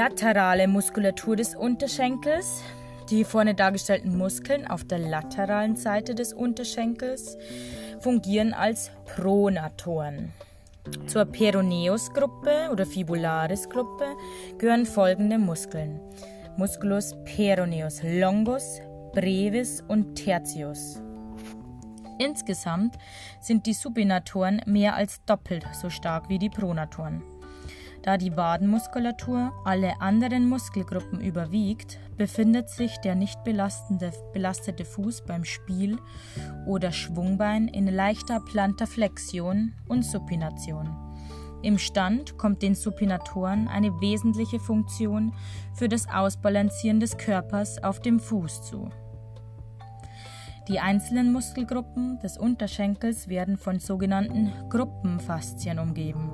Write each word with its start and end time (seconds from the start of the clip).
laterale 0.00 0.66
Muskulatur 0.66 1.36
des 1.36 1.54
Unterschenkels. 1.54 2.62
Die 3.10 3.22
vorne 3.22 3.54
dargestellten 3.54 4.16
Muskeln 4.16 4.66
auf 4.66 4.82
der 4.82 4.98
lateralen 4.98 5.76
Seite 5.76 6.14
des 6.14 6.32
Unterschenkels 6.32 7.36
fungieren 7.98 8.54
als 8.54 8.90
Pronatoren. 9.04 10.32
Zur 11.06 11.26
Peroneus-Gruppe 11.26 12.70
oder 12.72 12.86
Fibularis-Gruppe 12.86 14.06
gehören 14.56 14.86
folgende 14.86 15.36
Muskeln: 15.36 16.00
Musculus 16.56 17.14
peroneus 17.26 18.00
longus, 18.02 18.80
brevis 19.12 19.84
und 19.86 20.14
tertius. 20.14 21.02
Insgesamt 22.18 22.96
sind 23.42 23.66
die 23.66 23.74
Supinatoren 23.74 24.62
mehr 24.64 24.94
als 24.94 25.22
doppelt 25.26 25.66
so 25.74 25.90
stark 25.90 26.30
wie 26.30 26.38
die 26.38 26.48
Pronatoren. 26.48 27.22
Da 28.02 28.16
die 28.16 28.34
Wadenmuskulatur 28.34 29.52
alle 29.64 30.00
anderen 30.00 30.48
Muskelgruppen 30.48 31.20
überwiegt, 31.20 31.98
befindet 32.16 32.70
sich 32.70 32.96
der 32.98 33.14
nicht 33.14 33.44
belastete 33.44 34.84
Fuß 34.84 35.24
beim 35.26 35.44
Spiel 35.44 35.98
oder 36.66 36.92
Schwungbein 36.92 37.68
in 37.68 37.86
leichter 37.86 38.40
Plantarflexion 38.40 39.74
und 39.86 40.04
Supination. 40.04 40.96
Im 41.62 41.76
Stand 41.76 42.38
kommt 42.38 42.62
den 42.62 42.74
Supinatoren 42.74 43.68
eine 43.68 43.90
wesentliche 44.00 44.60
Funktion 44.60 45.34
für 45.74 45.88
das 45.88 46.08
Ausbalancieren 46.08 47.00
des 47.00 47.18
Körpers 47.18 47.82
auf 47.84 48.00
dem 48.00 48.18
Fuß 48.18 48.62
zu. 48.62 48.88
Die 50.68 50.80
einzelnen 50.80 51.32
Muskelgruppen 51.32 52.18
des 52.20 52.38
Unterschenkels 52.38 53.28
werden 53.28 53.58
von 53.58 53.78
sogenannten 53.78 54.52
Gruppenfaszien 54.70 55.78
umgeben. 55.78 56.30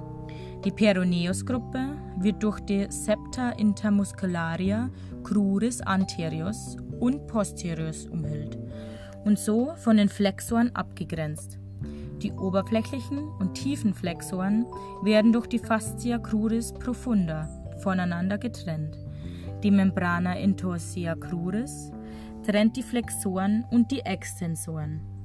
Die 0.66 0.73
Peroneusgruppe 0.73 1.96
wird 2.18 2.43
durch 2.43 2.59
die 2.59 2.88
Septa 2.90 3.51
intermuscularia 3.51 4.90
cruris 5.23 5.80
anterius 5.80 6.77
und 6.99 7.29
posterius 7.29 8.09
umhüllt 8.09 8.59
und 9.24 9.38
so 9.38 9.77
von 9.77 9.96
den 9.96 10.09
Flexoren 10.09 10.74
abgegrenzt. 10.74 11.60
Die 12.21 12.32
oberflächlichen 12.32 13.29
und 13.38 13.55
tiefen 13.55 13.95
Flexoren 13.95 14.66
werden 15.05 15.32
durch 15.32 15.46
die 15.46 15.60
Fascia 15.60 16.18
cruris 16.18 16.73
profunda 16.73 17.49
voneinander 17.79 18.37
getrennt. 18.37 18.99
Die 19.62 19.71
Membrana 19.71 20.37
intorsia 20.37 21.15
cruris 21.15 21.93
trennt 22.45 22.77
die 22.77 22.83
Flexoren 22.83 23.65
und 23.71 23.93
die 23.93 24.01
Extensoren. 24.01 25.15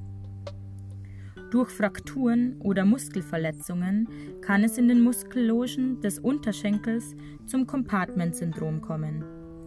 Durch 1.52 1.68
Frakturen 1.68 2.56
oder 2.60 2.86
Muskelverletzungen 2.86 4.08
kann 4.40 4.64
es 4.64 4.78
in 4.78 4.88
den 4.88 5.02
Muskellogen 5.02 6.00
des 6.00 6.18
Unterschenkels 6.18 7.14
zum 7.44 7.66
Compartment-Syndrom 7.66 8.80
kommen. 8.80 9.22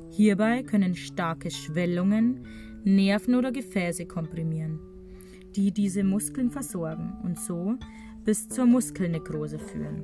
Hierbei 0.10 0.64
können 0.64 0.96
starke 0.96 1.52
Schwellungen 1.52 2.48
Nerven 2.84 3.36
oder 3.36 3.52
Gefäße 3.52 4.08
komprimieren, 4.08 4.80
die 5.56 5.72
diese 5.72 6.04
Muskeln 6.04 6.50
versorgen 6.50 7.18
und 7.22 7.38
so 7.38 7.76
bis 8.24 8.50
zur 8.50 8.66
Muskelnekrose 8.66 9.60
führen. 9.60 10.04